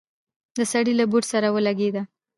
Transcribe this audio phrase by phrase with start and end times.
[0.57, 2.01] د سړي له بوټ سره ولګېده.